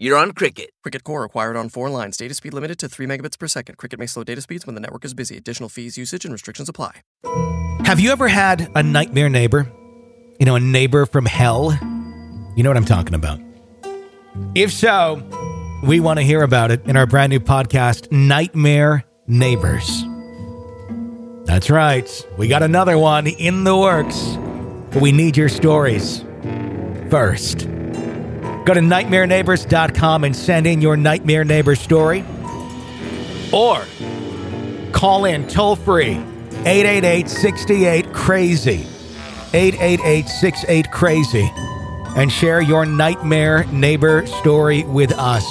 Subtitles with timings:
[0.00, 0.70] you're on Cricket.
[0.82, 2.16] Cricket Core acquired on four lines.
[2.16, 3.76] Data speed limited to 3 megabits per second.
[3.76, 5.36] Cricket may slow data speeds when the network is busy.
[5.36, 7.02] Additional fees, usage, and restrictions apply.
[7.84, 9.70] Have you ever had a nightmare neighbor?
[10.38, 11.78] You know, a neighbor from hell?
[12.56, 13.40] You know what I'm talking about.
[14.54, 15.22] If so,
[15.82, 20.02] we want to hear about it in our brand new podcast, Nightmare Neighbors.
[21.44, 22.08] That's right.
[22.38, 24.38] We got another one in the works,
[24.92, 26.24] but we need your stories
[27.10, 27.66] first.
[28.64, 32.24] Go to nightmareneighbors.com and send in your nightmare neighbor story.
[33.52, 33.84] Or
[34.92, 36.22] call in toll free
[36.66, 38.86] 888 68 Crazy.
[39.52, 41.50] 888 68 Crazy.
[42.16, 45.46] And share your nightmare neighbor story with us.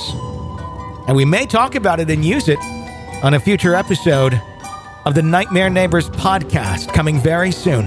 [1.07, 2.59] And we may talk about it and use it
[3.23, 4.39] on a future episode
[5.05, 7.85] of the Nightmare Neighbors podcast coming very soon.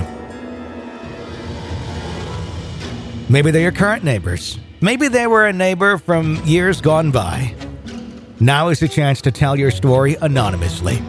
[3.29, 4.59] Maybe they're your current neighbors.
[4.83, 7.55] Maybe they were a neighbor from years gone by.
[8.41, 11.01] Now is the chance to tell your story anonymously.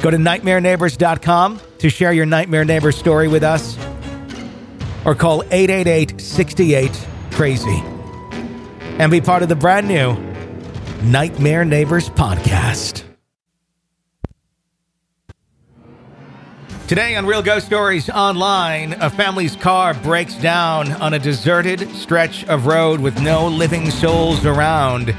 [0.00, 3.78] Go to nightmareneighbors.com to share your nightmare neighbor story with us
[5.04, 7.82] or call 888 68 Crazy
[8.98, 10.14] and be part of the brand new
[11.02, 13.09] Nightmare Neighbors podcast.
[16.90, 22.42] Today on Real Ghost Stories Online, a family's car breaks down on a deserted stretch
[22.48, 25.14] of road with no living souls around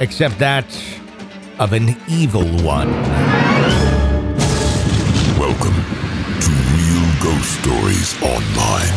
[0.00, 0.66] except that
[1.58, 2.90] of an evil one.
[5.40, 5.72] Welcome
[6.42, 8.92] to Real Ghost Stories Online.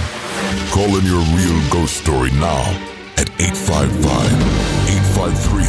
[0.72, 2.60] Call in your real ghost story now
[3.16, 4.04] at 855
[5.16, 5.64] 853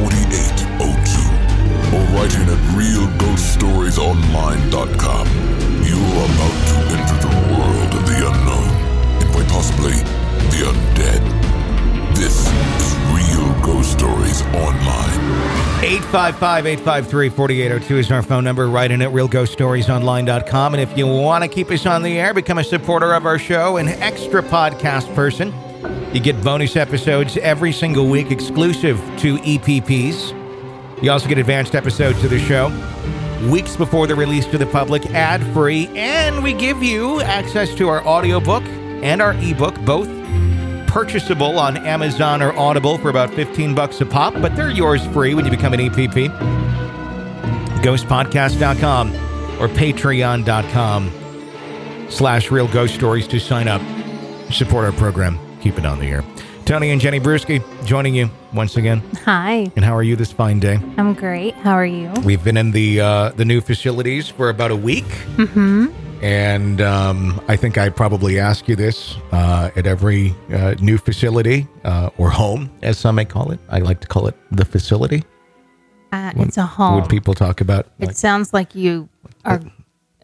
[0.00, 5.51] 4802 or write in at realghoststoriesonline.com.
[5.92, 8.66] You are about to enter the world of the unknown
[9.20, 9.92] and quite possibly
[10.48, 12.16] the undead.
[12.16, 12.46] This
[12.80, 15.10] is Real Ghost Stories Online.
[15.84, 18.70] 855 853 4802 is our phone number.
[18.70, 20.72] Write in at realghoststoriesonline.com.
[20.72, 23.38] And if you want to keep us on the air, become a supporter of our
[23.38, 25.52] show, an extra podcast person.
[26.14, 31.02] You get bonus episodes every single week exclusive to EPPs.
[31.02, 32.70] You also get advanced episodes of the show
[33.50, 37.88] weeks before the release to the public, ad free, and we give you access to
[37.88, 38.62] our audiobook
[39.02, 40.08] and our ebook, both
[40.86, 45.34] purchasable on Amazon or Audible for about 15 bucks a pop, but they're yours free
[45.34, 46.28] when you become an EPP.
[47.82, 49.12] Ghostpodcast.com
[49.60, 51.10] or patreon.com
[52.10, 53.80] slash real ghost stories to sign up.
[54.52, 55.38] Support our program.
[55.60, 56.22] Keep it on the air.
[56.64, 59.02] Tony and Jenny Brueski joining you once again.
[59.24, 60.78] Hi, And how are you this fine day?
[60.96, 61.54] I'm great.
[61.54, 62.10] How are you?
[62.24, 65.04] We've been in the uh, the new facilities for about a week,
[65.36, 65.86] Mm-hmm.
[66.24, 71.66] and um, I think I probably ask you this uh, at every uh, new facility
[71.84, 73.58] uh, or home, as some may call it.
[73.68, 75.24] I like to call it the facility.
[76.12, 77.00] Uh, it's a home.
[77.00, 79.08] When people talk about it like, sounds like you
[79.44, 79.60] are.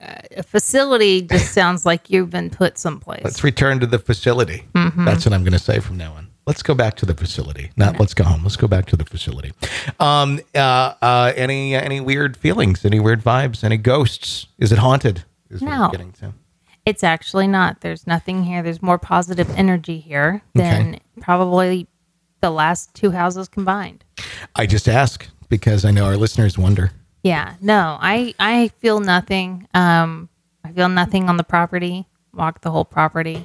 [0.01, 3.25] Uh, a facility just sounds like you've been put someplace.
[3.25, 4.65] let's return to the facility.
[4.73, 6.28] That's what I'm going to say from now on.
[6.49, 7.73] Let's go back to the facility.
[7.77, 8.43] Not let's go home.
[8.43, 9.53] Let's go back to the facility.
[10.01, 12.87] Um, uh, uh, any any weird feelings?
[12.87, 13.63] Any weird vibes?
[13.63, 14.47] Any ghosts?
[14.59, 15.25] Is it haunted?
[15.51, 15.91] Is No.
[15.93, 16.33] getting to.
[16.87, 17.83] It's actually not.
[17.83, 18.63] There's nothing here.
[18.63, 21.87] There's more positive energy here than probably
[22.41, 24.03] the last two houses combined.
[24.57, 26.93] I just ask because I know our listeners wonder.
[27.23, 29.69] Yeah, no, I I feel nothing.
[29.75, 30.31] Um,
[30.65, 32.07] I feel nothing on the property.
[32.33, 33.45] Walk the whole property.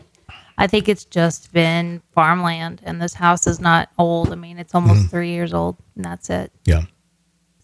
[0.58, 4.32] I think it's just been farmland, and this house is not old.
[4.32, 6.52] I mean, it's almost three years old, and that's it.
[6.66, 6.84] Yeah.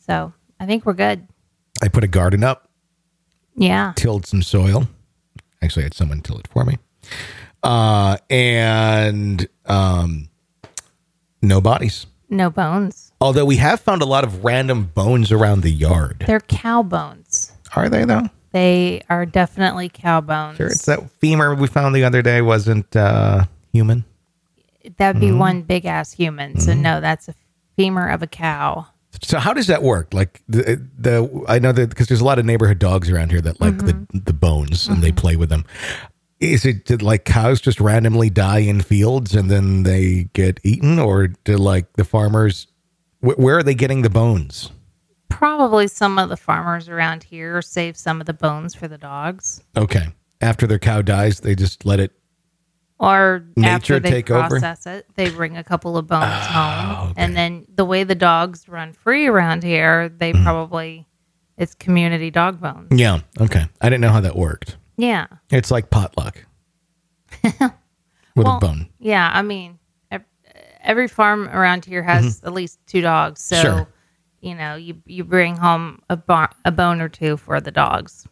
[0.08, 1.28] So I think we're good.
[1.82, 2.70] I put a garden up,
[3.56, 4.88] Yeah, tilled some soil.
[5.62, 6.78] Actually, I had someone till it for me.
[7.62, 10.30] Uh, and um,
[11.42, 12.06] no bodies.
[12.30, 13.12] no bones.
[13.22, 16.24] Although we have found a lot of random bones around the yard.
[16.26, 17.52] They're cow bones.
[17.76, 18.30] Are they though?
[18.52, 20.58] They are definitely cow bones.
[20.58, 20.68] Sure.
[20.68, 24.06] It's that femur we found the other day wasn't uh, human.
[24.98, 25.38] That'd be Mm-hmm.
[25.40, 26.60] one big ass human.
[26.60, 27.36] So no, that's a
[27.76, 28.88] femur of a cow.
[29.22, 30.14] So how does that work?
[30.14, 33.42] Like the, the I know that because there's a lot of neighborhood dogs around here
[33.42, 35.66] that like the the bones and they play with them.
[36.40, 40.98] Is it did like cows just randomly die in fields and then they get eaten,
[40.98, 42.68] or do like the farmers?
[43.20, 44.72] Wh- where are they getting the bones?
[45.30, 49.64] Probably some of the farmers around here save some of the bones for the dogs,
[49.78, 50.08] Okay.
[50.42, 52.12] After their cow dies, they just let it.
[53.00, 54.48] or Nature after they take over?
[54.60, 57.14] process it, they bring a couple of bones home, okay.
[57.22, 60.44] and then the way the dogs run free around here, they Mm.
[60.44, 61.08] probably
[61.58, 62.88] it's community dog bones.
[62.92, 63.20] Yeah.
[63.40, 63.66] Okay.
[63.82, 64.78] I didn't know how that worked.
[64.98, 66.46] Yeah, It's like potluck
[67.44, 67.54] with
[68.36, 68.90] Well, a bone.
[69.00, 69.78] Yeah, I mean,
[70.84, 73.78] every farm around here has at least two dogs, so Mm-hmm.
[73.78, 73.88] Sure.
[74.42, 78.28] You know, you you bring home a bar- a bone or two for the dogs.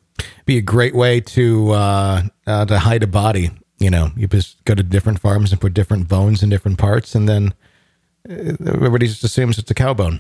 [0.45, 3.51] Be a great way to uh, uh, to hide a body.
[3.79, 7.13] You know, you just go to different farms and put different bones in different parts,
[7.13, 7.53] and then
[8.29, 10.19] uh, everybody just assumes it's a cow bone.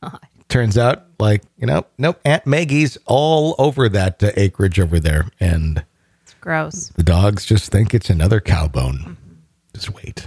[0.00, 0.18] God.
[0.48, 2.20] Turns out, like you know, nope.
[2.24, 5.84] Aunt Maggie's all over that uh, acreage over there, and
[6.22, 6.88] It's gross.
[6.96, 9.16] the dogs just think it's another cow bone.
[9.74, 10.26] Just wait.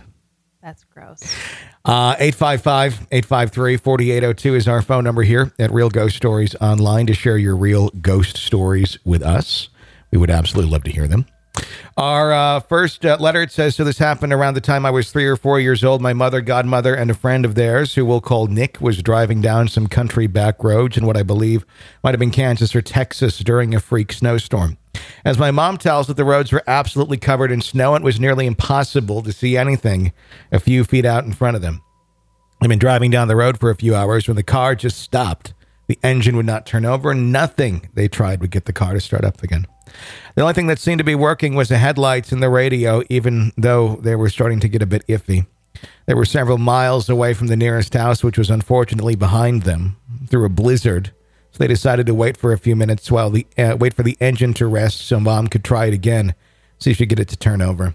[0.64, 1.22] That's gross.
[1.84, 7.14] Uh, 855 853 4802 is our phone number here at Real Ghost Stories Online to
[7.14, 9.68] share your real ghost stories with us.
[10.12, 11.26] We would absolutely love to hear them.
[11.98, 15.12] Our uh, first uh, letter it says So, this happened around the time I was
[15.12, 16.02] three or four years old.
[16.02, 19.68] My mother, godmother, and a friend of theirs, who we'll call Nick, was driving down
[19.68, 21.66] some country back roads in what I believe
[22.04, 24.78] might have been Kansas or Texas during a freak snowstorm.
[25.26, 28.20] As my mom tells it, the roads were absolutely covered in snow and it was
[28.20, 30.12] nearly impossible to see anything
[30.52, 31.82] a few feet out in front of them.
[32.62, 35.54] I'd been driving down the road for a few hours when the car just stopped.
[35.88, 37.14] The engine would not turn over.
[37.14, 39.68] Nothing they tried would get the car to start up again.
[40.36, 43.52] The only thing that seemed to be working was the headlights and the radio, even
[43.58, 45.46] though they were starting to get a bit iffy.
[46.06, 49.98] They were several miles away from the nearest house, which was unfortunately behind them
[50.30, 51.12] through a blizzard.
[51.54, 54.18] So they decided to wait for a few minutes while the uh, wait for the
[54.20, 56.34] engine to rest, so mom could try it again,
[56.80, 57.94] see if she could get it to turn over.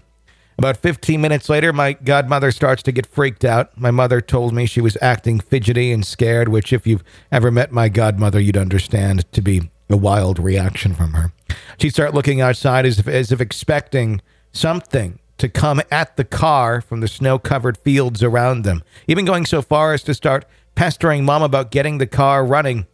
[0.57, 3.77] About 15 minutes later, my godmother starts to get freaked out.
[3.77, 7.03] My mother told me she was acting fidgety and scared, which, if you've
[7.33, 11.33] ever met my godmother, you'd understand to be a wild reaction from her.
[11.79, 14.21] She'd start looking outside as if, as if expecting
[14.53, 19.45] something to come at the car from the snow covered fields around them, even going
[19.45, 20.45] so far as to start
[20.75, 22.85] pestering mom about getting the car running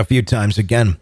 [0.00, 0.98] a few times again.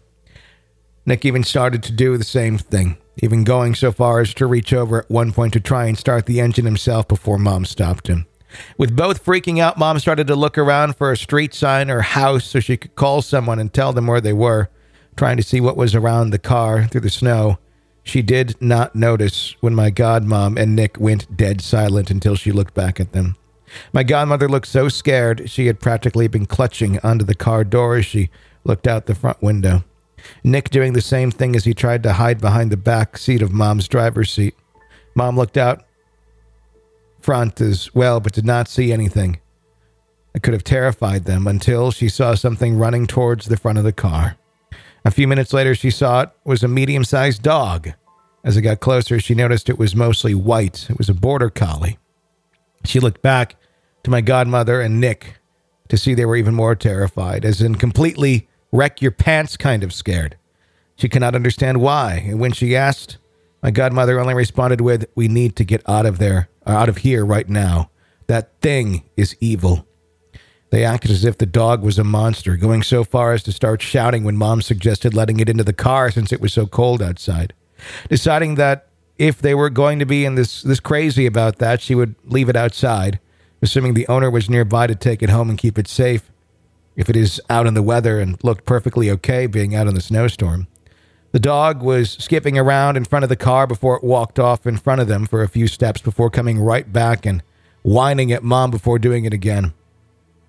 [1.05, 4.73] Nick even started to do the same thing, even going so far as to reach
[4.73, 8.27] over at one point to try and start the engine himself before mom stopped him.
[8.77, 12.45] With both freaking out, mom started to look around for a street sign or house
[12.45, 14.69] so she could call someone and tell them where they were,
[15.15, 17.57] trying to see what was around the car through the snow.
[18.03, 22.73] She did not notice when my godmom and Nick went dead silent until she looked
[22.73, 23.35] back at them.
[23.93, 28.05] My godmother looked so scared she had practically been clutching onto the car door as
[28.05, 28.29] she
[28.69, 29.83] looked out the front window.
[30.43, 33.51] Nick doing the same thing as he tried to hide behind the back seat of
[33.51, 34.55] mom's driver's seat.
[35.15, 35.85] Mom looked out
[37.19, 39.39] front as well, but did not see anything.
[40.33, 43.91] It could have terrified them until she saw something running towards the front of the
[43.91, 44.37] car.
[45.03, 47.89] A few minutes later, she saw it was a medium sized dog.
[48.43, 50.89] As it got closer, she noticed it was mostly white.
[50.89, 51.97] It was a border collie.
[52.85, 53.55] She looked back
[54.03, 55.39] to my godmother and Nick
[55.89, 59.93] to see they were even more terrified, as in completely wreck your pants kind of
[59.93, 60.37] scared.
[60.95, 63.17] She could not understand why, and when she asked,
[63.63, 66.97] my godmother only responded with, "We need to get out of there, or out of
[66.97, 67.89] here right now.
[68.27, 69.85] That thing is evil."
[70.71, 73.81] They acted as if the dog was a monster, going so far as to start
[73.81, 77.53] shouting when mom suggested letting it into the car since it was so cold outside.
[78.09, 81.95] Deciding that if they were going to be in this this crazy about that, she
[81.95, 83.19] would leave it outside,
[83.61, 86.29] assuming the owner was nearby to take it home and keep it safe
[86.99, 90.01] if it is out in the weather and looked perfectly okay being out in the
[90.01, 90.67] snowstorm.
[91.31, 94.75] The dog was skipping around in front of the car before it walked off in
[94.75, 97.41] front of them for a few steps before coming right back and
[97.83, 99.73] whining at mom before doing it again.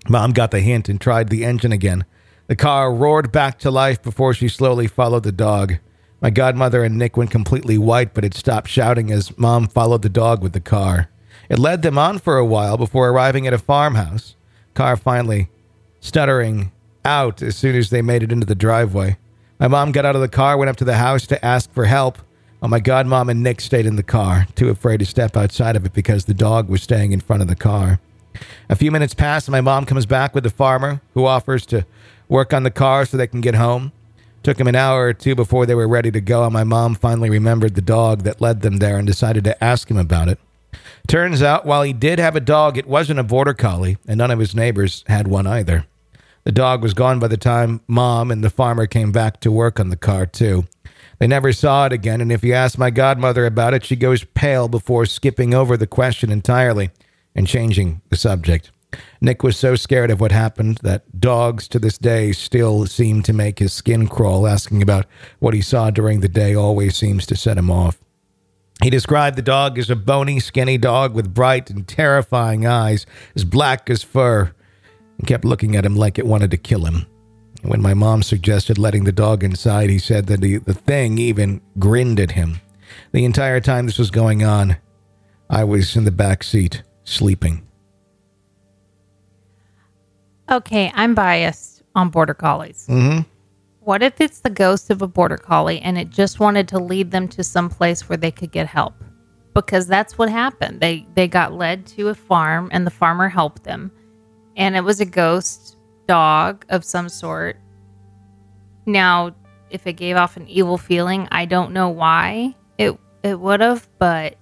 [0.09, 2.05] Mom got the hint and tried the engine again.
[2.49, 5.75] The car roared back to life before she slowly followed the dog.
[6.21, 10.09] My godmother and Nick went completely white, but it stopped shouting as mom followed the
[10.09, 11.11] dog with the car.
[11.49, 14.35] It led them on for a while before arriving at a farmhouse.
[14.75, 15.49] Car finally
[16.01, 16.73] stuttering
[17.05, 19.17] out as soon as they made it into the driveway.
[19.59, 21.85] My mom got out of the car, went up to the house to ask for
[21.85, 22.19] help,
[22.59, 25.85] while my godmom and Nick stayed in the car, too afraid to step outside of
[25.85, 28.01] it because the dog was staying in front of the car.
[28.69, 31.85] A few minutes pass, and my mom comes back with the farmer who offers to
[32.29, 33.93] work on the car so they can get home.
[34.43, 36.95] Took him an hour or two before they were ready to go, and my mom
[36.95, 40.39] finally remembered the dog that led them there and decided to ask him about it.
[41.09, 44.31] Turns out, while he did have a dog, it wasn't a border collie, and none
[44.31, 45.87] of his neighbors had one either.
[46.45, 49.79] The dog was gone by the time mom and the farmer came back to work
[49.79, 50.67] on the car, too.
[51.19, 54.25] They never saw it again, and if you ask my godmother about it, she goes
[54.25, 56.91] pale before skipping over the question entirely
[57.35, 58.71] and changing the subject.
[59.21, 63.33] Nick was so scared of what happened that dogs to this day still seem to
[63.33, 64.47] make his skin crawl.
[64.47, 65.07] Asking about
[65.39, 67.99] what he saw during the day always seems to set him off.
[68.83, 73.05] He described the dog as a bony, skinny dog with bright and terrifying eyes,
[73.37, 74.53] as black as fur,
[75.21, 77.07] and kept looking at him like it wanted to kill him.
[77.61, 81.61] When my mom suggested letting the dog inside, he said that the, the thing even
[81.79, 82.63] grinned at him.
[83.13, 84.79] The entire time this was going on,
[85.51, 87.67] I was in the back seat, sleeping.
[90.51, 92.87] Okay, I'm biased on border collies.
[92.89, 93.21] Mm-hmm.
[93.81, 97.11] What if it's the ghost of a border collie and it just wanted to lead
[97.11, 98.95] them to some place where they could get help?
[99.53, 100.81] Because that's what happened.
[100.81, 103.93] They they got led to a farm and the farmer helped them.
[104.57, 105.77] And it was a ghost
[106.07, 107.57] dog of some sort.
[108.87, 109.35] Now,
[109.71, 113.89] if it gave off an evil feeling, I don't know why it it would have,
[113.99, 114.37] but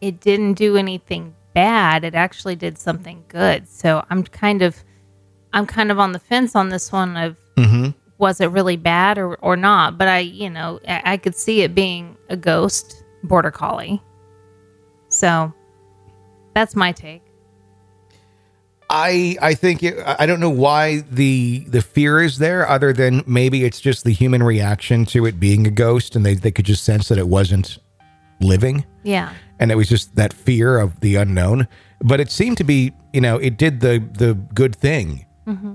[0.00, 2.04] it didn't do anything bad.
[2.04, 3.68] It actually did something good.
[3.68, 4.82] So I'm kind of
[5.52, 7.90] I'm kind of on the fence on this one of Mm-hmm.
[8.18, 9.98] was it really bad or, or not?
[9.98, 14.00] But I, you know, I, I could see it being a ghost border collie.
[15.08, 15.52] So
[16.54, 17.22] that's my take.
[18.90, 23.22] I I think it, I don't know why the the fear is there, other than
[23.26, 26.64] maybe it's just the human reaction to it being a ghost, and they they could
[26.64, 27.78] just sense that it wasn't
[28.40, 29.32] living, Yeah.
[29.58, 31.66] and it was just that fear of the unknown.
[32.00, 35.26] But it seemed to be, you know, it did the the good thing.
[35.46, 35.74] Mm-hmm.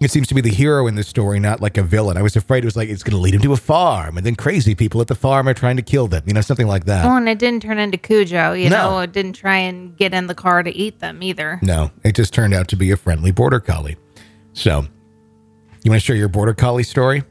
[0.00, 2.16] It seems to be the hero in this story, not like a villain.
[2.16, 4.24] I was afraid it was like it's going to lead him to a farm, and
[4.24, 6.22] then crazy people at the farm are trying to kill them.
[6.24, 7.04] You know, something like that.
[7.04, 8.90] Well, and it didn't turn into Cujo, you No.
[8.92, 11.58] know, it didn't try and get in the car to eat them either.
[11.62, 13.96] No, it just turned out to be a friendly border collie.
[14.52, 14.86] So,
[15.82, 17.24] you want to share your border collie story?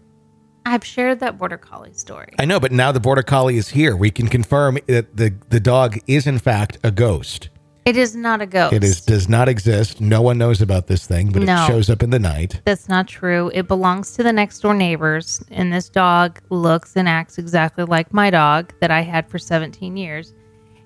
[0.66, 2.34] I've shared that border collie story.
[2.38, 3.96] I know, but now the border collie is here.
[3.96, 7.48] We can confirm that the the dog is in fact a ghost.
[7.88, 8.74] It is not a ghost.
[8.74, 10.02] It is does not exist.
[10.02, 11.64] No one knows about this thing, but No.
[11.64, 12.60] it shows up in the night.
[12.66, 13.50] That's not true.
[13.54, 18.14] It belongs to the next door neighbors, and this dog looks and acts exactly like
[18.14, 20.34] my dog that I had for 17 years.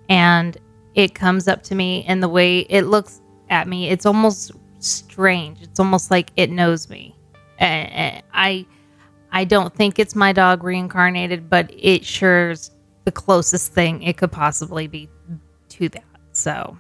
[0.10, 0.56] And
[0.94, 5.60] it comes up to me, and the way it looks at me, it's almost strange.
[5.64, 7.16] It's almost like it knows me.
[7.60, 8.66] I,
[9.32, 12.70] I don't think it's my dog reincarnated, but it sure is
[13.06, 15.10] the closest thing it could possibly be
[15.70, 16.04] to that.
[16.34, 16.78] So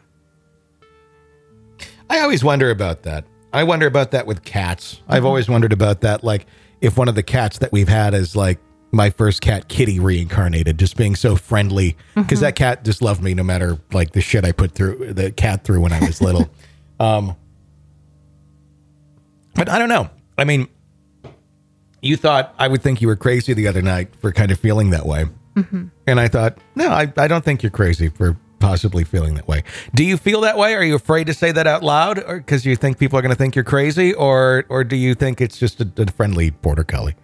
[2.11, 3.23] I always wonder about that.
[3.53, 4.95] I wonder about that with cats.
[4.95, 5.13] Mm-hmm.
[5.13, 6.23] I've always wondered about that.
[6.23, 6.45] Like
[6.81, 8.59] if one of the cats that we've had is like
[8.91, 12.45] my first cat, Kitty, reincarnated, just being so friendly because Mm-hmm.
[12.45, 15.63] that cat just loved me no matter like the shit I put through the cat
[15.63, 16.49] through when I was little.
[16.99, 17.35] um,
[19.55, 20.09] but I don't know.
[20.37, 20.67] I mean,
[22.01, 24.89] you thought I would think you were crazy the other night for kind of feeling
[24.89, 25.25] that way.
[26.07, 29.63] And I thought, no, I, I don't think you're crazy for possibly feeling that way.
[29.93, 30.73] Do you feel that way?
[30.75, 33.31] Are you afraid to say that out loud or because you think people are going
[33.33, 36.83] to think you're crazy or or do you think it's just a, a friendly border
[36.85, 37.15] collie?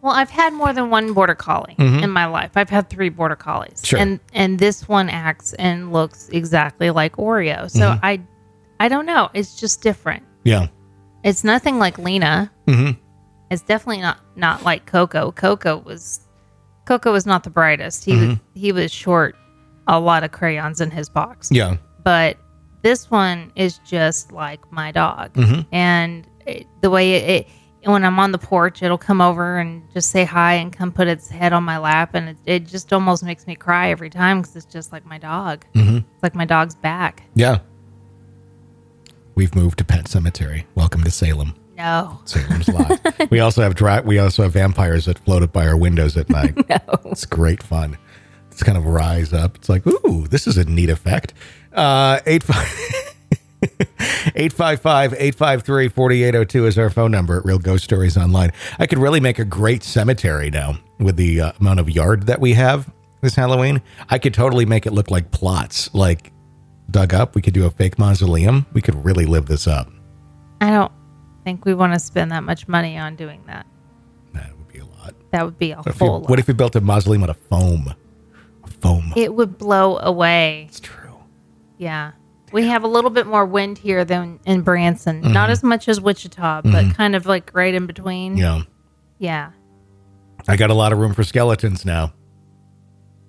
[0.00, 2.52] Well, I've had more than one border collie in my life.
[2.56, 3.84] I've had three border collies, Mm-hmm.
[3.86, 3.98] Sure.
[3.98, 7.70] and and this one acts and looks exactly like Oreo.
[7.70, 8.04] So Mm-hmm.
[8.04, 8.20] I,
[8.80, 9.30] I don't know.
[9.32, 10.22] It's just different.
[10.44, 10.66] Yeah.
[11.22, 12.52] It's nothing like Lena.
[12.66, 12.98] Mhm.
[13.50, 15.32] It's definitely not not like Coco.
[15.32, 16.20] Coco was,
[16.84, 18.04] Coco was not the brightest.
[18.04, 18.28] He Mm-hmm.
[18.28, 19.36] was he was short,
[19.86, 21.76] a lot of crayons in his box Yeah.
[22.04, 22.36] but
[22.82, 25.60] this one is just like my dog Mm-hmm.
[25.72, 27.46] and it, the way it,
[27.82, 30.90] it when i'm on the porch it'll come over and just say hi and come
[30.92, 34.08] put its head on my lap and it, it just almost makes me cry every
[34.10, 35.96] time because it's just like my dog Mm-hmm.
[35.98, 37.58] it's like my dog's back Yeah.
[39.36, 40.64] We've moved to Pet Sematary.
[40.76, 41.54] Welcome to Salem.
[41.76, 43.00] no Salem's Lot.
[43.30, 46.30] we also have dra- we also have vampires that float up by our windows at
[46.30, 46.54] night.
[46.68, 46.78] no.
[47.06, 47.98] It's great fun.
[48.54, 49.56] It's kind of rise up.
[49.56, 51.34] It's like, ooh, this is a neat effect.
[51.72, 52.68] Uh, eight five.
[54.34, 58.50] 855-853-4802 is our phone number at Real Ghost Stories Online.
[58.78, 62.40] I could really make a great cemetery now with the uh, amount of yard that
[62.40, 62.90] we have
[63.22, 63.80] this Halloween.
[64.10, 66.32] I could totally make it look like plots, like
[66.90, 67.34] dug up.
[67.34, 68.66] We could do a fake mausoleum.
[68.72, 69.90] We could really live this up.
[70.60, 70.92] i don't
[71.44, 73.66] think we want to spend that much money on doing that
[74.32, 75.14] That would be a lot.
[75.32, 77.30] that would be a What you, whole lot what if we built a mausoleum out
[77.30, 77.94] of foam?
[78.84, 79.12] Foam.
[79.16, 81.18] it would blow away It's true.
[81.78, 82.12] Yeah.
[82.52, 85.22] We have a little bit more wind here than in Branson.
[85.22, 85.32] Mm-hmm.
[85.32, 88.36] Not as much as Wichita, but kind of like right in between.
[88.36, 88.62] Yeah.
[89.18, 89.50] Yeah.
[90.46, 92.12] I got a lot of room for skeletons now.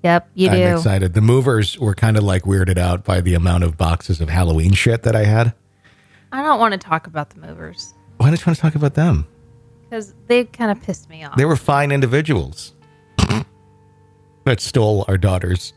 [0.03, 0.55] Yep, you do.
[0.55, 1.13] I'm excited.
[1.13, 4.74] The movers were kind of like weirded out by the amount of boxes of Halloween
[4.74, 5.55] shit that I had.
[6.31, 8.93] I don't want to talk about the movers Why don't you want to talk about
[8.93, 9.25] them?
[9.83, 11.35] because they kind of pissed me off.
[11.38, 12.74] They were fine individuals
[14.45, 15.73] that stole our daughters.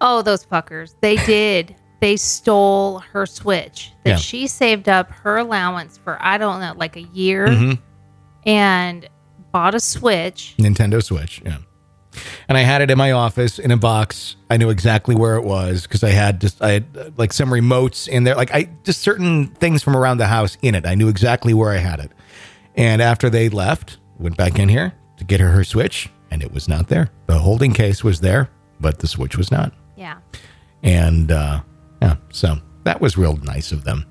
[0.00, 0.94] oh, those fuckers.
[1.00, 1.76] They did.
[2.00, 4.16] they stole her Switch that Yeah.
[4.16, 7.78] she saved up her allowance for I don't know like a year Mhm.
[8.44, 9.08] and
[9.52, 10.54] bought a Switch.
[10.58, 11.40] Nintendo Switch.
[11.44, 11.58] Yeah.
[12.48, 14.34] And I had it in my office in a box.
[14.50, 17.50] I knew exactly where it was because I had just I had uh, like some
[17.50, 20.84] remotes in there, like I just certain things from around the house in it.
[20.86, 22.10] I knew exactly where I had it.
[22.74, 26.52] And after they left, went back in here to get her her Switch, and it
[26.52, 27.10] was not there.
[27.26, 28.48] The holding case was there,
[28.80, 29.72] but the Switch was not.
[29.96, 30.18] Yeah.
[30.82, 31.60] And uh,
[32.00, 34.06] yeah, so that was real nice of them.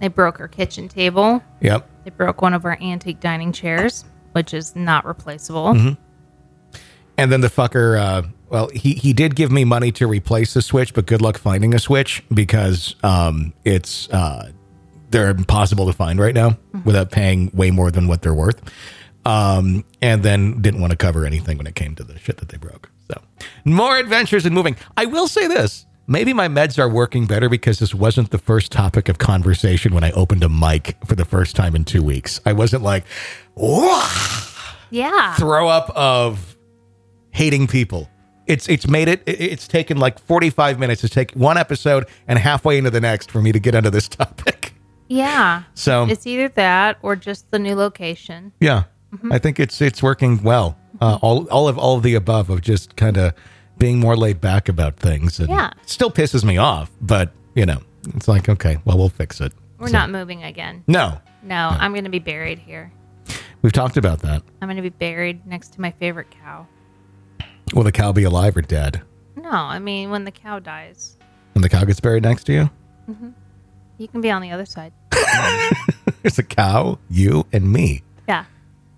[0.00, 1.42] They broke our kitchen table.
[1.60, 1.88] Yep.
[2.04, 5.74] They broke one of our antique dining chairs, which is not replaceable.
[5.74, 6.80] Mm-hmm.
[7.18, 10.62] And then the fucker, uh, well, he, he did give me money to replace the
[10.62, 14.50] switch, but good luck finding a switch because um, it's uh,
[15.10, 18.62] they're impossible to find right now without paying way more than what they're worth.
[19.26, 22.48] Um, and then didn't want to cover anything when it came to the shit that
[22.48, 22.90] they broke.
[23.10, 23.20] So
[23.64, 24.76] more adventures in moving.
[24.96, 25.84] I will say this.
[26.06, 30.02] Maybe my meds are working better because this wasn't the first topic of conversation when
[30.02, 32.40] I opened a mic for the first time in two weeks.
[32.46, 33.04] I wasn't like!
[34.90, 35.34] Yeah.
[35.36, 36.56] throw up of
[37.30, 38.08] hating people.
[38.46, 39.22] It's it's made it.
[39.26, 43.00] it- It's taken like forty five minutes to take one episode and halfway into the
[43.00, 44.72] next for me to get onto this topic.
[45.08, 45.62] Yeah.
[45.74, 48.52] So It's either that or just the new location.
[48.60, 48.84] yeah,
[49.30, 50.76] I think it's it's working well.
[51.00, 53.32] Uh, all all of all of the above of just kind of
[53.78, 55.40] being more laid back about things.
[55.40, 55.70] And Yeah.
[55.86, 57.78] still pisses me off, but you know,
[58.14, 59.52] it's like okay, well we'll fix it.
[59.78, 60.84] We're So- not moving again.
[60.86, 62.92] No, No, I'm going to be buried here.
[63.62, 64.42] we've talked about that.
[64.60, 66.66] I'm going to be buried next to my favorite cow.
[67.74, 69.00] Will the cow be alive or dead?
[69.36, 71.16] No, I mean, when the cow dies,
[71.54, 72.70] When the cow gets buried next to you,
[73.98, 74.92] you can be on the other side.
[76.22, 78.02] there's a cow, you, and me.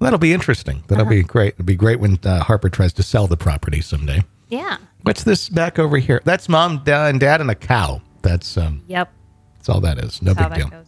[0.02, 0.82] That'll be interesting.
[0.88, 1.54] That'll be great.
[1.54, 4.22] It'll be great when uh, Harper tries to sell the property someday.
[4.48, 4.78] Yeah.
[5.02, 6.20] What's this back over here?
[6.24, 8.02] That's mom, dad, and dad, and a cow.
[8.22, 9.12] That's um, Yep.
[9.56, 10.22] that's all that is.
[10.22, 10.68] No That's big deal.
[10.70, 10.86] goes.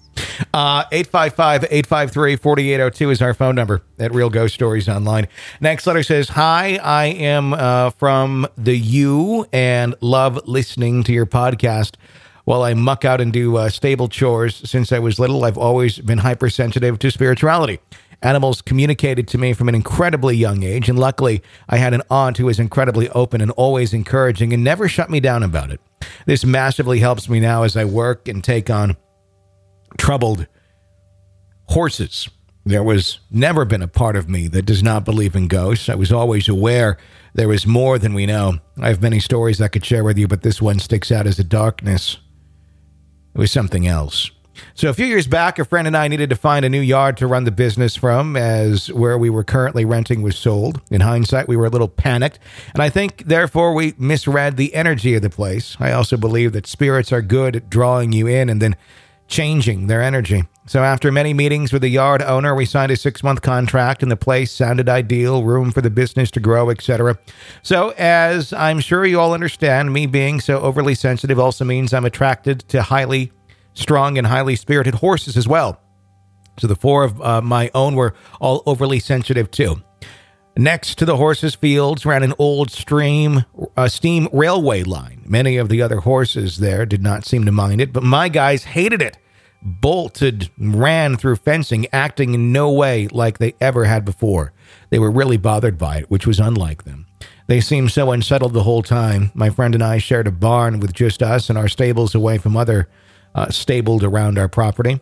[0.52, 5.28] Uh, 855-853-4802 is our phone number at Real Ghost Stories Online.
[5.60, 11.26] Next letter says, Hi, I am uh, from the U and love listening to your
[11.26, 11.94] podcast.
[12.44, 15.98] While I muck out and do uh, stable chores since I was little, I've always
[15.98, 17.80] been hypersensitive to spirituality.
[18.22, 22.36] Animals communicated to me from an incredibly young age, and luckily, I had an aunt
[22.36, 25.80] who was incredibly open and always encouraging and never shut me down about it.
[26.26, 28.96] This massively helps me now as I work and take on
[29.96, 30.46] troubled
[31.68, 32.28] horses.
[32.66, 35.88] There was never been a part of me that does not believe in ghosts.
[35.88, 36.96] I was always aware
[37.34, 38.58] there is more than we know.
[38.80, 41.38] I have many stories I could share with you, but this one sticks out as
[41.38, 42.18] a darkness.
[43.34, 44.30] It was something else.
[44.74, 47.16] So, a few years back, a friend and I needed to find a new yard
[47.16, 50.80] to run the business from, as where we were currently renting was sold.
[50.90, 52.38] In hindsight, we were a little panicked,
[52.72, 55.76] and I think, therefore, we misread the energy of the place.
[55.80, 58.76] I also believe that spirits are good at drawing you in and then
[59.28, 60.44] changing their energy.
[60.66, 64.10] So, after many meetings with the yard owner, we signed a six month contract, and
[64.10, 67.18] the place sounded ideal, room for the business to grow, etc.
[67.62, 72.06] So, as I'm sure you all understand, me being so overly sensitive also means I'm
[72.06, 73.30] attracted to highly
[73.74, 75.80] strong and highly spirited horses as well.
[76.58, 79.82] So, the four of uh, my own were all overly sensitive too.
[80.56, 83.44] Next to the horses' fields ran an old stream,
[83.76, 85.24] uh, steam railway line.
[85.26, 88.62] Many of the other horses there did not seem to mind it, but my guys
[88.62, 89.18] hated it.
[89.60, 94.52] Bolted, ran through fencing, acting in no way like they ever had before.
[94.90, 97.06] They were really bothered by it, which was unlike them.
[97.48, 99.32] They seemed so unsettled the whole time.
[99.34, 102.56] My friend and I shared a barn with just us and our stables away from
[102.56, 102.88] other
[103.34, 105.00] uh, stabled around our property.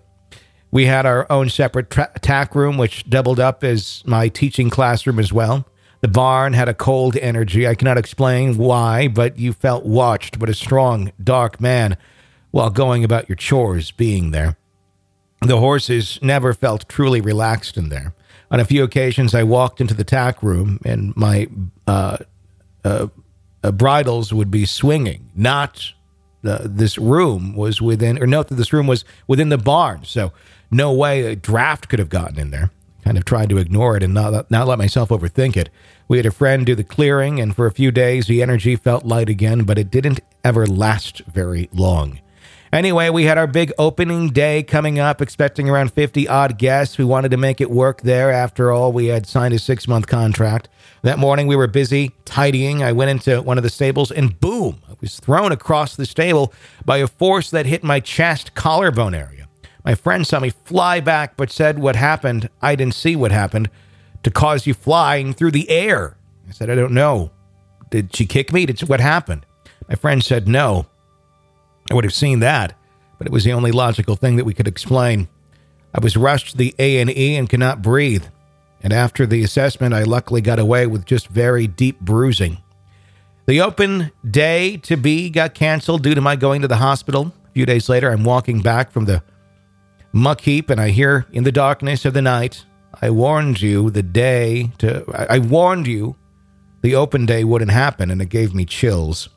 [0.72, 5.18] We had our own separate tra- tack room, which doubled up as my teaching classroom
[5.18, 5.66] as well.
[6.00, 7.68] The barn had a cold energy.
[7.68, 11.96] I cannot explain why, but you felt watched, but a strong, dark man
[12.50, 14.56] while going about your chores being there.
[15.42, 18.14] The horses never felt truly relaxed in there.
[18.50, 21.48] On a few occasions, I walked into the tack room and my
[21.86, 22.18] uh,
[22.84, 23.08] uh,
[23.72, 25.92] bridles would be swinging, not
[26.44, 30.04] uh, this room was within, or note that this room was within the barn.
[30.04, 30.32] So
[30.72, 32.70] no way a draft could have gotten in there.
[33.04, 35.70] Kind of tried to ignore it and not, not let myself overthink it.
[36.08, 39.04] We had a friend do the clearing, and for a few days the energy felt
[39.04, 42.20] light again, but it didn't ever last very long.
[42.72, 46.96] Anyway, we had our big opening day coming up, expecting around 50 odd guests.
[46.96, 48.30] We wanted to make it work there.
[48.30, 50.70] After all, we had signed a six month contract.
[51.02, 52.82] That morning, we were busy tidying.
[52.82, 56.54] I went into one of the stables and boom, I was thrown across the stable
[56.84, 59.41] by a force that hit my chest collarbone area.
[59.84, 62.48] My friend saw me fly back, but said what happened.
[62.60, 63.68] I didn't see what happened
[64.22, 66.16] to cause you flying through the air.
[66.48, 67.30] I said, I don't know.
[67.90, 68.66] Did she kick me?
[68.66, 69.44] Did she, what happened?
[69.88, 70.86] My friend said, no.
[71.90, 72.74] I would have seen that,
[73.18, 75.28] but it was the only logical thing that we could explain.
[75.94, 78.24] I was rushed to the A&E and could not breathe.
[78.82, 82.58] And after the assessment, I luckily got away with just very deep bruising.
[83.46, 87.32] The open day to be got canceled due to my going to the hospital.
[87.46, 89.22] A few days later, I'm walking back from the
[90.12, 92.64] muck heap and I hear in the darkness of the night,
[93.00, 96.16] I warned you the day to, I warned you
[96.82, 99.28] the open day wouldn't happen and it gave me chills.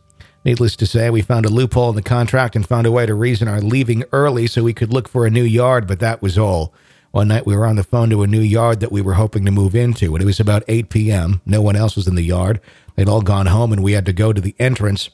[0.44, 3.16] Needless to say, we found a loophole in the contract and found a way to
[3.16, 6.38] reason our leaving early so we could look for a new yard, but that was
[6.38, 6.74] all.
[7.12, 9.46] One night we were on the phone to a new yard that we were hoping
[9.46, 11.42] to move into, and it was about 8 p.m.
[11.46, 12.60] No one else was in the yard.
[12.96, 15.10] They'd all gone home, and we had to go to the entrance.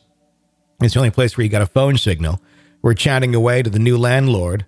[0.82, 2.41] It's the only place where you got a phone signal.
[2.82, 4.65] We're chatting away to the new landlord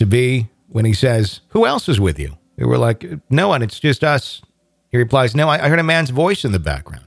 [0.00, 2.36] to be when he says, Who else is with you?
[2.56, 4.42] We were like, No one, it's just us.
[4.90, 7.06] He replies, No, I heard a man's voice in the background.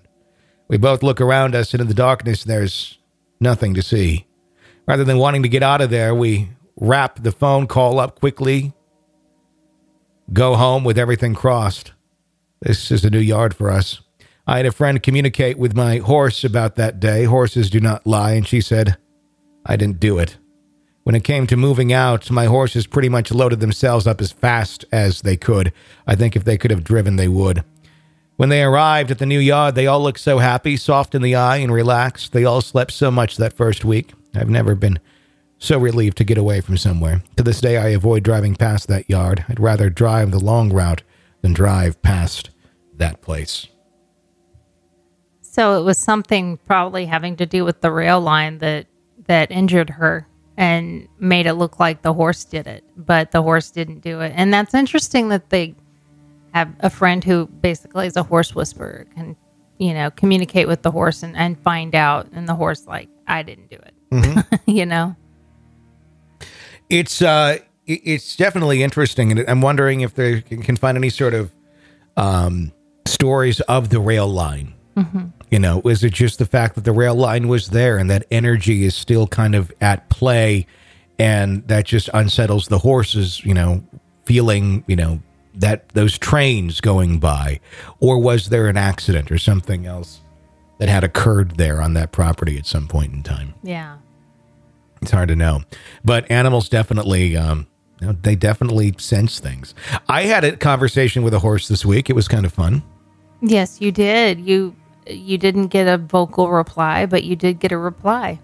[0.69, 2.97] We both look around us, and in the darkness, there's
[3.39, 4.25] nothing to see.
[4.87, 8.73] Rather than wanting to get out of there, we wrap the phone call up quickly,
[10.31, 11.91] go home with everything crossed.
[12.61, 14.01] This is a new yard for us.
[14.45, 17.25] I had a friend communicate with my horse about that day.
[17.25, 18.97] Horses do not lie, and she said,
[19.65, 20.37] I didn't do it.
[21.03, 24.85] When it came to moving out, my horses pretty much loaded themselves up as fast
[24.91, 25.73] as they could.
[26.07, 27.63] I think if they could have driven, they would.
[28.37, 31.35] When they arrived at the new yard, they all looked so happy, soft in the
[31.35, 32.31] eye, and relaxed.
[32.31, 34.13] They all slept so much that first week.
[34.33, 34.99] I've never been
[35.59, 37.21] so relieved to get away from somewhere.
[37.37, 39.45] To this day, I avoid driving past that yard.
[39.49, 41.03] I'd rather drive the long route
[41.41, 42.49] than drive past
[42.95, 43.67] that place.
[45.41, 48.87] So it was something probably having to do with the rail line that
[49.27, 53.71] that injured her and made it look like the horse did it, but the horse
[53.71, 54.33] didn't do it.
[54.35, 55.75] And that's interesting that they
[56.53, 59.35] have a friend who basically is a horse whisperer can
[59.79, 63.41] you know communicate with the horse and, and find out and the horse like i
[63.41, 64.55] didn't do it mm-hmm.
[64.69, 65.15] you know
[66.89, 71.51] it's uh it's definitely interesting and i'm wondering if they can find any sort of
[72.17, 72.71] um
[73.05, 75.25] stories of the rail line mm-hmm.
[75.53, 78.25] You know is it just the fact that the rail line was there and that
[78.31, 80.65] energy is still kind of at play
[81.19, 83.83] and that just unsettles the horses you know
[84.25, 85.19] feeling you know
[85.55, 87.59] that those trains going by,
[87.99, 90.21] or was there an accident or something else
[90.79, 93.53] that had occurred there on that property at some point in time?
[93.63, 93.97] Yeah,
[95.01, 95.61] it's hard to know,
[96.03, 97.37] but animals definitely.
[97.37, 97.67] Um,
[98.01, 99.73] you know, they definitely sense things.
[100.09, 102.09] I had a conversation with a horse this week.
[102.09, 102.83] It was kind of fun.
[103.41, 104.39] Yes, you did.
[104.39, 104.75] You
[105.07, 108.39] you didn't get a vocal reply, but you did get a reply.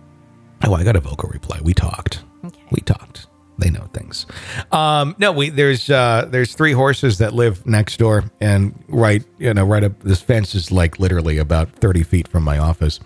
[0.65, 1.59] Oh, I got a vocal reply.
[1.63, 2.23] We talked.
[2.43, 2.61] Okay.
[2.71, 3.27] We talked
[3.59, 4.25] they know things.
[4.71, 9.53] Um, no, we there's uh, there's three horses that live next door, and right you
[9.53, 12.99] know right up this fence is like literally about thirty feet from my office.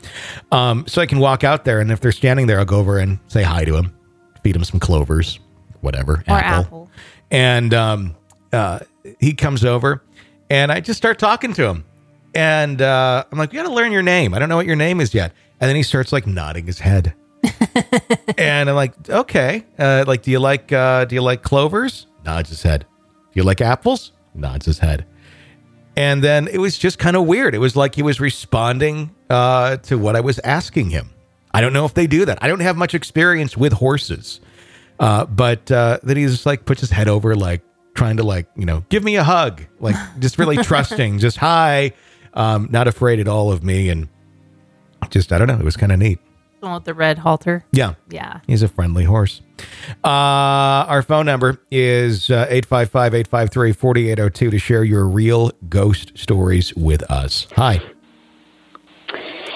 [0.52, 3.00] Um, so I can walk out there, and if they're standing there, I'll go over
[3.00, 3.96] and say hi to them,
[4.44, 5.40] feed them some clovers,
[5.82, 6.64] whatever, or apple.
[6.64, 6.92] apple.
[7.32, 8.16] And um,
[8.52, 8.80] uh,
[9.20, 10.04] he comes over,
[10.50, 11.86] and I just start talking to him,
[12.36, 14.34] and uh, I'm like, "You got to learn your name.
[14.34, 16.80] I don't know what your name is yet." And then he starts like nodding his
[16.80, 17.14] head.
[18.38, 22.08] and I'm like, okay, uh, like, do you like uh, do you like clovers?
[22.26, 22.86] Nods his head.
[23.34, 24.12] Do you like apples?
[24.34, 25.06] Nods his head.
[25.96, 27.54] And then it was just kind of weird.
[27.54, 31.12] It was like he was responding uh, to what I was asking him.
[31.54, 32.40] I don't know if they do that.
[32.42, 34.42] I don't have much experience with horses,
[35.00, 37.62] uh, but uh, then he just like puts his head over, like
[37.94, 41.94] trying to like you know give me a hug, like just really trusting, just hi,
[42.34, 44.08] um, not afraid at all of me, and
[45.10, 45.60] just I don't know.
[45.60, 46.20] It was kind of neat
[46.64, 47.64] one with the red halter.
[47.72, 47.94] Yeah.
[48.10, 48.40] Yeah.
[48.48, 49.42] He's a friendly horse.
[50.04, 56.74] Uh, our phone number is uh, 855 853 4802 to share your real ghost stories
[56.76, 57.48] with us.
[57.56, 57.82] Hi.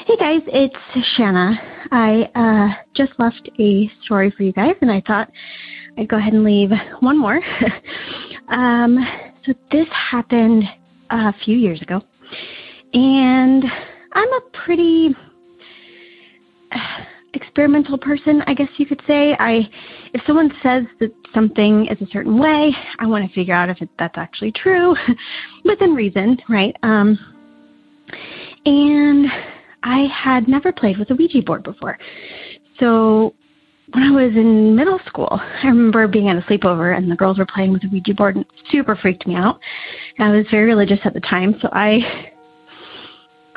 [0.06, 0.76] Hey guys, it's
[1.16, 1.60] Shanna.
[1.92, 5.30] I uh, just left a story for you guys, and I thought
[5.98, 7.42] I'd go ahead and leave one more.
[8.48, 8.98] um,
[9.46, 10.63] so this happened
[11.10, 12.02] a few years ago,
[12.98, 13.64] and
[14.14, 15.16] I'm a pretty
[17.36, 19.36] experimental person, I guess you could say.
[19.40, 19.70] I,
[20.14, 23.84] if someone says that something is a certain way, I want to figure out if
[23.84, 24.96] it, that's actually true,
[25.64, 26.76] within reason, right?
[26.82, 27.20] Um,
[28.66, 29.28] and
[29.84, 32.00] I had never played with a Ouija board before,
[32.80, 33.36] so
[33.94, 37.38] when I was in middle school, I remember being at a sleepover and the girls
[37.38, 39.60] were playing with a Ouija board and it super freaked me out.
[40.18, 42.32] I was very religious at the time, so I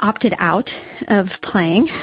[0.01, 0.69] opted out
[1.09, 1.89] of playing.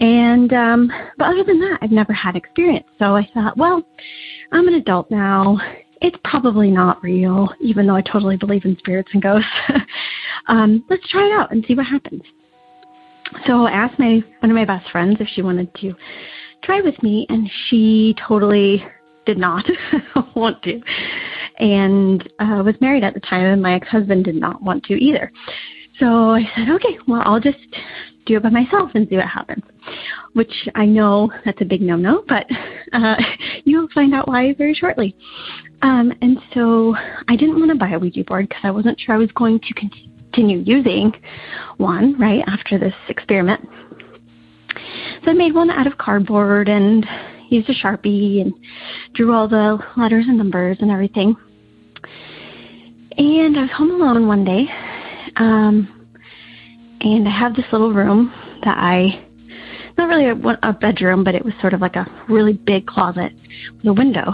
[0.00, 2.86] And um, but other than that, I've never had experience.
[2.98, 3.82] So I thought, well,
[4.50, 5.58] I'm an adult now.
[6.00, 9.50] It's probably not real, even though I totally believe in spirits and ghosts.
[10.48, 12.22] um, let's try it out and see what happens.
[13.46, 15.94] So I asked my one of my best friends if she wanted to
[16.62, 18.82] try with me, and she totally
[19.26, 19.66] did not
[20.34, 20.80] want to,
[21.58, 25.30] and uh, was married at the time, and my ex-husband did not want to either.
[26.00, 27.58] So I said, okay, well, I'll just
[28.26, 29.62] do it by myself and see what happens.
[30.32, 32.46] Which I know that's a big no-no, but
[32.92, 33.16] uh,
[33.64, 35.14] you'll find out why very shortly.
[35.82, 36.94] Um, and so
[37.28, 39.60] I didn't want to buy a Ouija board because I wasn't sure I was going
[39.60, 41.12] to continue using
[41.76, 43.68] one right after this experiment.
[45.24, 47.06] So I made one out of cardboard and
[47.50, 48.54] used a sharpie and
[49.14, 51.36] drew all the letters and numbers and everything.
[53.18, 54.66] And I was home alone one day,
[55.36, 56.08] um,
[57.00, 58.32] and I have this little room
[58.64, 59.26] that I
[59.98, 63.32] not really a, a bedroom, but it was sort of like a really big closet
[63.76, 64.32] with a window.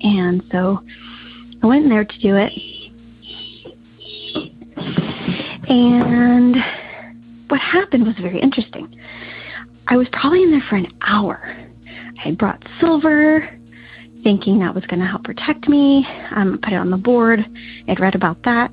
[0.00, 0.80] And so
[1.62, 2.52] I went in there to do it.
[5.68, 6.56] And
[7.48, 8.94] what happened was very interesting.
[9.88, 11.56] I was probably in there for an hour.
[12.24, 13.57] I brought silver,
[14.22, 16.06] thinking that was going to help protect me.
[16.34, 17.40] Um, put it on the board.
[17.88, 18.70] I'd read about that.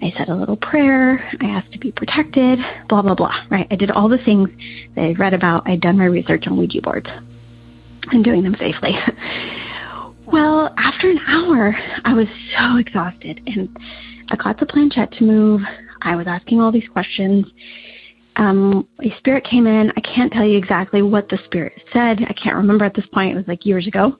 [0.00, 1.28] I said a little prayer.
[1.40, 2.58] I asked to be protected.
[2.88, 3.34] Blah blah blah.
[3.50, 3.66] Right.
[3.70, 4.48] I did all the things
[4.94, 5.68] that I'd read about.
[5.68, 7.08] I'd done my research on Ouija boards
[8.10, 8.92] and doing them safely.
[10.26, 12.26] well, after an hour, I was
[12.56, 13.76] so exhausted, and
[14.30, 15.60] I got the planchette to move.
[16.02, 17.46] I was asking all these questions.
[18.36, 19.92] Um, a spirit came in.
[19.96, 22.20] I can't tell you exactly what the spirit said.
[22.28, 23.32] I can't remember at this point.
[23.32, 24.16] It was like years ago.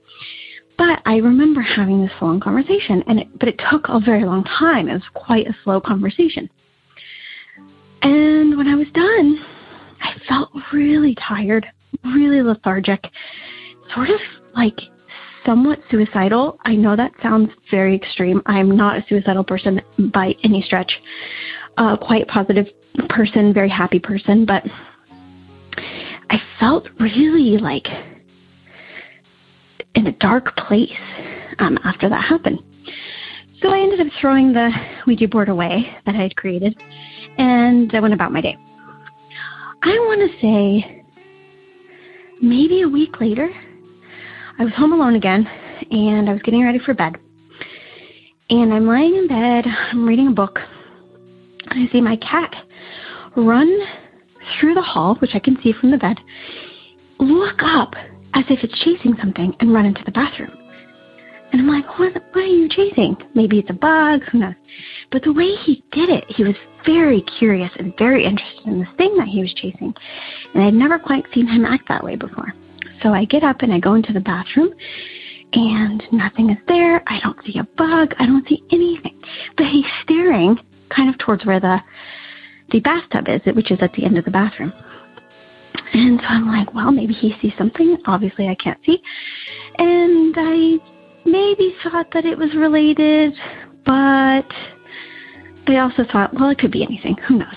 [0.78, 4.44] But I remember having this long conversation, and it, but it took a very long
[4.44, 4.88] time.
[4.88, 6.48] It was quite a slow conversation.
[8.02, 9.44] And when I was done,
[10.00, 11.66] I felt really tired,
[12.04, 13.04] really lethargic,
[13.94, 14.20] sort of
[14.56, 14.78] like
[15.46, 16.58] somewhat suicidal.
[16.64, 18.42] I know that sounds very extreme.
[18.46, 19.80] I'm not a suicidal person
[20.12, 20.92] by any stretch.
[21.76, 22.66] Uh, quite positive
[23.08, 24.64] person, very happy person, but
[26.30, 27.86] I felt really like
[29.94, 30.90] in a dark place
[31.58, 32.58] um, after that happened.
[33.60, 34.70] So I ended up throwing the
[35.06, 36.76] Ouija board away that I had created,
[37.38, 38.56] and I went about my day.
[39.82, 41.04] I want to say
[42.40, 43.48] maybe a week later,
[44.58, 45.46] I was home alone again,
[45.90, 47.16] and I was getting ready for bed.
[48.50, 50.58] And I'm lying in bed, I'm reading a book,
[51.70, 52.54] and I see my cat
[53.36, 53.78] run
[54.58, 56.18] through the hall, which I can see from the bed,
[57.18, 57.94] look up
[58.34, 60.56] as if it's chasing something and run into the bathroom.
[61.52, 63.14] And I'm like, what, what are you chasing?
[63.34, 64.54] Maybe it's a bug, who knows?
[65.10, 66.54] But the way he did it, he was
[66.86, 69.94] very curious and very interested in this thing that he was chasing.
[70.54, 72.54] And I'd never quite seen him act that way before.
[73.02, 74.72] So I get up and I go into the bathroom
[75.52, 77.02] and nothing is there.
[77.06, 78.14] I don't see a bug.
[78.18, 79.20] I don't see anything.
[79.56, 81.78] But he's staring kind of towards where the
[82.70, 84.72] the bathtub is, which is at the end of the bathroom.
[85.92, 87.98] And so I'm like, well, maybe he sees something.
[88.06, 89.02] Obviously, I can't see.
[89.78, 90.78] And I
[91.24, 93.34] maybe thought that it was related,
[93.84, 94.46] but
[95.68, 97.16] I also thought, well, it could be anything.
[97.28, 97.54] Who knows?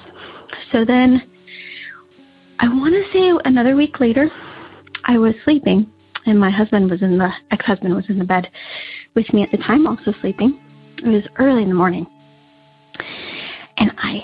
[0.72, 1.22] So then
[2.60, 4.30] I want to say another week later,
[5.06, 5.92] I was sleeping,
[6.26, 8.50] and my husband was in the ex husband was in the bed
[9.16, 10.60] with me at the time, also sleeping.
[10.98, 12.06] It was early in the morning.
[13.78, 14.22] And I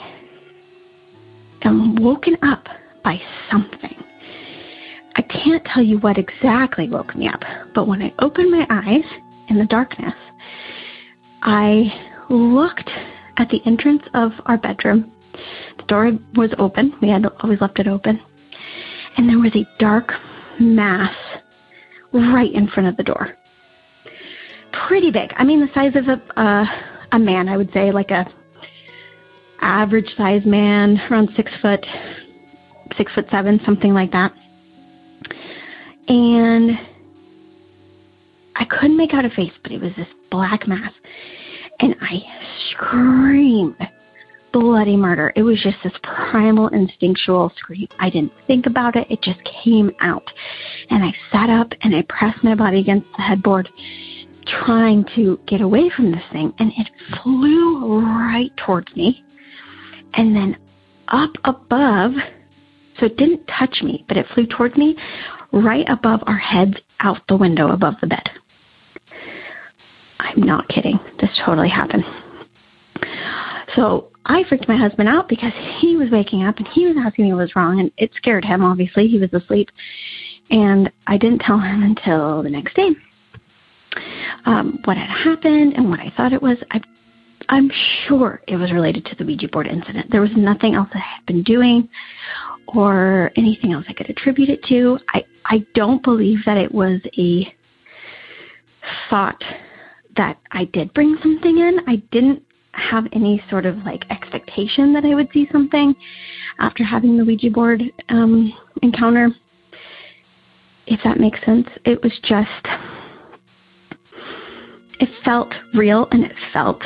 [1.63, 2.67] am woken up
[3.03, 3.95] by something.
[5.15, 7.41] I can't tell you what exactly woke me up,
[7.75, 9.03] but when I opened my eyes
[9.49, 10.13] in the darkness,
[11.41, 11.91] I
[12.29, 12.89] looked
[13.37, 15.11] at the entrance of our bedroom.
[15.77, 16.93] The door was open.
[17.01, 18.21] We had always left it open.
[19.17, 20.13] And there was a dark
[20.59, 21.13] mass
[22.13, 23.35] right in front of the door.
[24.87, 25.33] Pretty big.
[25.35, 26.65] I mean, the size of a,
[27.11, 28.25] a man, I would say, like a
[29.61, 31.85] average size man, around six foot,
[32.97, 34.33] six foot seven, something like that.
[36.07, 36.71] And
[38.55, 40.91] I couldn't make out a face, but it was this black mass.
[41.79, 42.21] And I
[42.69, 43.75] screamed
[44.51, 45.31] bloody murder.
[45.35, 47.87] It was just this primal, instinctual scream.
[47.99, 50.29] I didn't think about it, it just came out.
[50.89, 53.69] And I sat up and I pressed my body against the headboard,
[54.65, 56.53] trying to get away from this thing.
[56.59, 56.89] And it
[57.23, 59.23] flew right towards me.
[60.13, 60.57] And then
[61.07, 62.11] up above,
[63.01, 64.95] so it didn't touch me, but it flew towards me
[65.51, 68.29] right above our heads out the window above the bed.
[70.19, 70.99] I'm not kidding.
[71.19, 72.05] This totally happened.
[73.75, 77.25] So I freaked my husband out because he was waking up and he was asking
[77.25, 79.07] me what was wrong, and it scared him, obviously.
[79.07, 79.69] He was asleep.
[80.51, 82.91] And I didn't tell him until the next day
[84.45, 86.57] um, what had happened and what I thought it was.
[86.69, 86.81] I
[87.49, 87.69] I'm
[88.07, 90.09] sure it was related to the Ouija board incident.
[90.09, 91.89] There was nothing else I had been doing
[92.75, 94.97] or anything else I could attribute it to.
[95.09, 97.53] I I don't believe that it was a
[99.09, 99.41] thought
[100.17, 101.79] that I did bring something in.
[101.87, 105.93] I didn't have any sort of like expectation that I would see something
[106.59, 109.29] after having the Ouija board um, encounter.
[110.87, 112.49] If that makes sense, it was just,
[114.99, 116.81] it felt real and it felt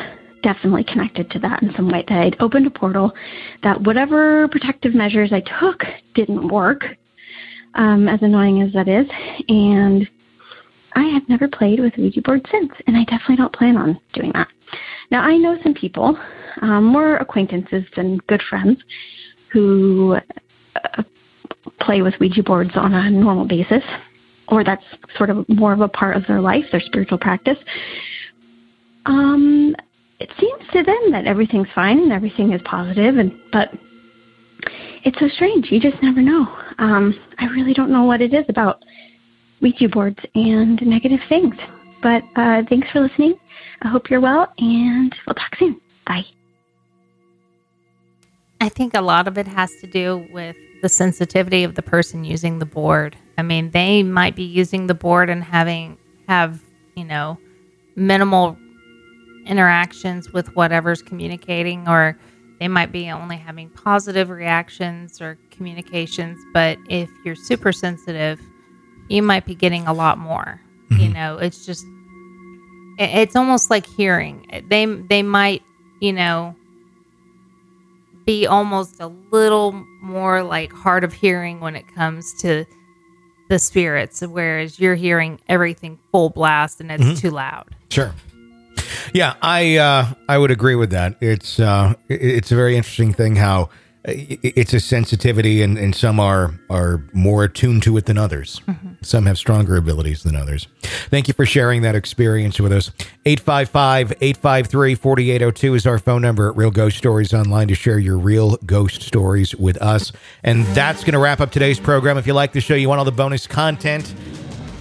[0.45, 2.05] definitely connected to that in some way.
[2.07, 3.11] That I'd opened a portal,
[3.63, 5.81] that whatever protective measures I took
[6.13, 6.85] didn't work,
[7.73, 9.07] um, as annoying as that is,
[9.49, 10.07] and
[10.93, 14.31] I have never played with Ouija board since, and I definitely don't plan on doing
[14.35, 14.47] that.
[15.09, 16.15] Now, I know some people,
[16.61, 18.77] um, more acquaintances than good friends,
[19.51, 20.15] who
[20.75, 21.03] uh,
[21.81, 23.83] play with Ouija boards on a normal basis,
[24.49, 24.83] or that's
[25.17, 27.57] sort of more of a part of their life, their spiritual practice.
[29.07, 29.75] Um,
[30.25, 33.69] it seems to them that everything's fine and everything is positive, and but
[35.03, 35.67] it's so strange.
[35.69, 36.47] You just never know.
[36.79, 38.83] Um, I really don't know what it is about
[39.61, 41.53] Ouija boards and negative things.
[42.01, 43.35] But uh, thanks for listening.
[43.83, 45.79] I hope you're well, and we'll talk soon.
[46.07, 46.25] Bye.
[48.59, 52.23] I think a lot of it has to do with the sensitivity of the person
[52.23, 53.15] using the board.
[53.37, 56.59] I mean, they might be using the board and having have,
[56.95, 57.37] you know,
[57.95, 58.57] minimal
[59.45, 62.17] interactions with whatever's communicating or
[62.59, 68.39] they might be only having positive reactions or communications, but if you're super sensitive,
[69.09, 70.61] you might be getting a lot more.
[70.89, 71.01] Mm-hmm.
[71.01, 71.85] You know, it's just
[72.97, 74.63] it's almost like hearing.
[74.69, 75.63] They they might,
[75.99, 76.55] you know,
[78.25, 82.65] be almost a little more like hard of hearing when it comes to
[83.49, 87.15] the spirits, whereas you're hearing everything full blast and it's mm-hmm.
[87.15, 87.75] too loud.
[87.89, 88.13] Sure.
[89.13, 91.15] Yeah, I uh, I would agree with that.
[91.21, 93.69] It's uh, it's a very interesting thing how
[94.07, 98.61] it's a sensitivity, and, and some are are more attuned to it than others.
[98.67, 98.93] Mm-hmm.
[99.01, 100.67] Some have stronger abilities than others.
[100.81, 102.91] Thank you for sharing that experience with us.
[103.25, 108.17] 855 853 4802 is our phone number at Real Ghost Stories Online to share your
[108.17, 110.11] real ghost stories with us.
[110.43, 112.17] And that's going to wrap up today's program.
[112.17, 114.13] If you like the show, you want all the bonus content,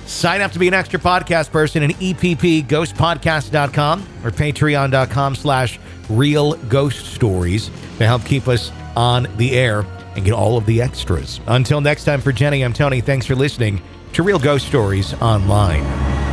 [0.07, 7.07] sign up to be an extra podcast person at eppghostpodcast.com or patreon.com slash real ghost
[7.07, 9.85] stories to help keep us on the air
[10.17, 11.41] and get all of the extras.
[11.47, 13.01] Until next time, for Jenny, I'm Tony.
[13.01, 16.24] Thanks for listening to Real Ghost Stories Online.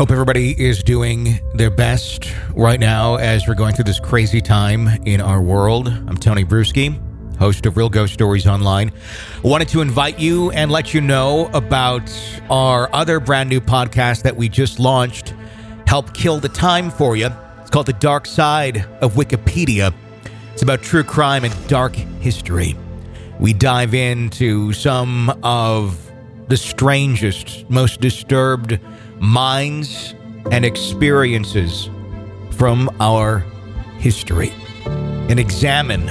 [0.00, 4.88] Hope everybody is doing their best right now as we're going through this crazy time
[5.04, 5.88] in our world.
[5.88, 6.98] I'm Tony Brueski
[7.38, 8.92] host of Real Ghost Stories Online.
[9.42, 12.10] Wanted to invite you and let you know about
[12.48, 15.34] our other brand new podcast that we just launched,
[15.86, 17.28] Help Kill the Time for You.
[17.60, 19.92] It's called The Dark Side of Wikipedia.
[20.54, 22.74] It's about true crime and dark history.
[23.38, 26.09] We dive into some of
[26.50, 28.80] the strangest, most disturbed
[29.20, 30.16] minds
[30.50, 31.88] and experiences
[32.50, 33.38] from our
[33.98, 34.52] history
[34.84, 36.06] and examine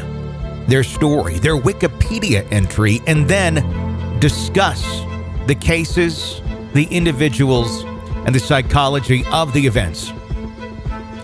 [0.67, 3.55] their story, their Wikipedia entry, and then
[4.19, 4.81] discuss
[5.45, 6.41] the cases,
[6.73, 7.83] the individuals,
[8.25, 10.13] and the psychology of the events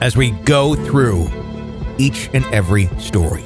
[0.02, 1.30] as we go through
[1.98, 3.46] each and every story.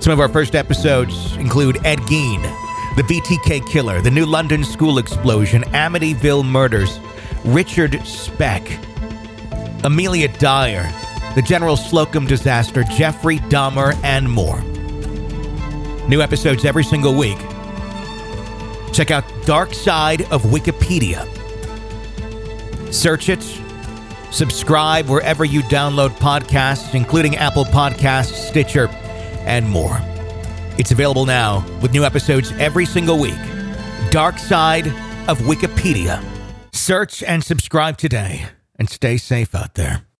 [0.00, 2.63] Some of our first episodes include Ed Gein,
[2.96, 7.00] the BTK killer, the New London school explosion, Amityville murders,
[7.44, 8.62] Richard Speck,
[9.82, 10.88] Amelia Dyer,
[11.34, 14.62] the General Slocum disaster, Jeffrey Dahmer, and more.
[16.08, 17.38] New episodes every single week.
[18.92, 21.26] Check out Dark Side of Wikipedia.
[22.94, 23.42] Search it,
[24.30, 28.86] subscribe wherever you download podcasts, including Apple Podcasts, Stitcher,
[29.46, 30.00] and more.
[30.76, 33.38] It's available now with new episodes every single week.
[34.10, 34.88] Dark Side
[35.28, 36.22] of Wikipedia.
[36.72, 38.46] Search and subscribe today
[38.78, 40.04] and stay safe out there.